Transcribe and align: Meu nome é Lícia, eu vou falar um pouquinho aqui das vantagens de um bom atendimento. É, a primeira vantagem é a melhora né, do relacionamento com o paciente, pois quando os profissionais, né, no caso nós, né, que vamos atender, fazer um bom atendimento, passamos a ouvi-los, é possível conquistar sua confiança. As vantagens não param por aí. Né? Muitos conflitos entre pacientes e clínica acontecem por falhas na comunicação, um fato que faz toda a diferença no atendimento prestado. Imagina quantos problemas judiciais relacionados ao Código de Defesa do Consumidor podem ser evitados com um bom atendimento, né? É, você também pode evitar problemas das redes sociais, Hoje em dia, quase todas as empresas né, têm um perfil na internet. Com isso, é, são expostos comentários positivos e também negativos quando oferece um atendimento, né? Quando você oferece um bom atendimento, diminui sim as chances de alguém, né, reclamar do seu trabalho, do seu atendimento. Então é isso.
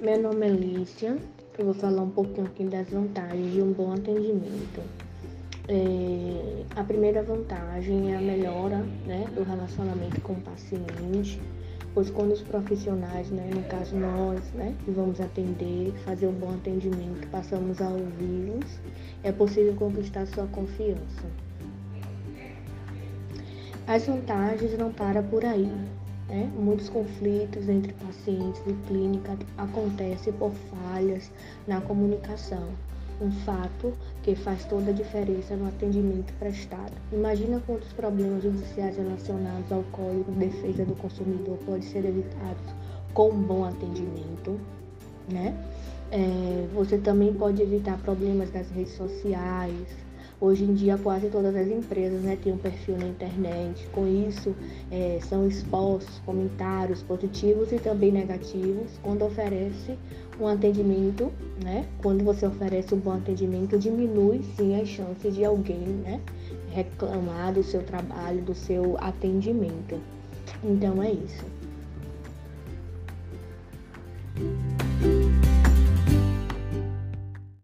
Meu 0.00 0.22
nome 0.22 0.46
é 0.46 0.50
Lícia, 0.50 1.16
eu 1.58 1.64
vou 1.64 1.74
falar 1.74 2.02
um 2.02 2.10
pouquinho 2.10 2.46
aqui 2.46 2.62
das 2.62 2.88
vantagens 2.88 3.52
de 3.52 3.60
um 3.60 3.72
bom 3.72 3.92
atendimento. 3.92 4.80
É, 5.66 6.62
a 6.76 6.84
primeira 6.84 7.20
vantagem 7.20 8.12
é 8.12 8.16
a 8.16 8.20
melhora 8.20 8.76
né, 9.04 9.26
do 9.34 9.42
relacionamento 9.42 10.20
com 10.20 10.34
o 10.34 10.40
paciente, 10.40 11.40
pois 11.92 12.10
quando 12.10 12.30
os 12.30 12.42
profissionais, 12.42 13.28
né, 13.32 13.50
no 13.52 13.64
caso 13.64 13.96
nós, 13.96 14.40
né, 14.52 14.72
que 14.84 14.92
vamos 14.92 15.20
atender, 15.20 15.92
fazer 16.04 16.28
um 16.28 16.32
bom 16.32 16.54
atendimento, 16.54 17.26
passamos 17.32 17.82
a 17.82 17.88
ouvi-los, 17.88 18.78
é 19.24 19.32
possível 19.32 19.74
conquistar 19.74 20.26
sua 20.26 20.46
confiança. 20.46 21.26
As 23.84 24.06
vantagens 24.06 24.78
não 24.78 24.92
param 24.92 25.24
por 25.24 25.44
aí. 25.44 25.68
Né? 26.28 26.50
Muitos 26.58 26.88
conflitos 26.90 27.68
entre 27.68 27.92
pacientes 27.94 28.60
e 28.66 28.72
clínica 28.86 29.36
acontecem 29.56 30.32
por 30.34 30.52
falhas 30.52 31.30
na 31.66 31.80
comunicação, 31.80 32.68
um 33.20 33.30
fato 33.30 33.94
que 34.22 34.34
faz 34.34 34.64
toda 34.66 34.90
a 34.90 34.94
diferença 34.94 35.56
no 35.56 35.66
atendimento 35.66 36.32
prestado. 36.34 36.92
Imagina 37.12 37.62
quantos 37.66 37.92
problemas 37.94 38.42
judiciais 38.42 38.96
relacionados 38.96 39.72
ao 39.72 39.82
Código 39.84 40.30
de 40.32 40.38
Defesa 40.38 40.84
do 40.84 40.94
Consumidor 40.96 41.56
podem 41.64 41.82
ser 41.82 42.04
evitados 42.04 42.74
com 43.14 43.30
um 43.30 43.42
bom 43.42 43.64
atendimento, 43.64 44.60
né? 45.32 45.56
É, 46.10 46.66
você 46.74 46.96
também 46.98 47.34
pode 47.34 47.60
evitar 47.62 47.98
problemas 47.98 48.50
das 48.50 48.70
redes 48.70 48.92
sociais, 48.92 49.88
Hoje 50.40 50.62
em 50.62 50.72
dia, 50.72 50.96
quase 50.96 51.28
todas 51.30 51.56
as 51.56 51.66
empresas 51.66 52.22
né, 52.22 52.38
têm 52.40 52.52
um 52.52 52.58
perfil 52.58 52.96
na 52.96 53.08
internet. 53.08 53.88
Com 53.92 54.06
isso, 54.06 54.54
é, 54.88 55.18
são 55.28 55.48
expostos 55.48 56.20
comentários 56.24 57.02
positivos 57.02 57.72
e 57.72 57.78
também 57.78 58.12
negativos 58.12 58.86
quando 59.02 59.24
oferece 59.24 59.98
um 60.40 60.46
atendimento, 60.46 61.32
né? 61.64 61.84
Quando 62.00 62.24
você 62.24 62.46
oferece 62.46 62.94
um 62.94 62.98
bom 62.98 63.14
atendimento, 63.14 63.76
diminui 63.76 64.42
sim 64.56 64.80
as 64.80 64.86
chances 64.86 65.34
de 65.34 65.44
alguém, 65.44 65.80
né, 65.80 66.20
reclamar 66.70 67.52
do 67.52 67.64
seu 67.64 67.82
trabalho, 67.82 68.40
do 68.42 68.54
seu 68.54 68.96
atendimento. 69.00 70.00
Então 70.62 71.02
é 71.02 71.10
isso. 71.10 71.57